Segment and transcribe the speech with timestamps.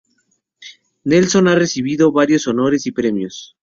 [1.03, 3.55] Nelson ha recibido varios honores y premios.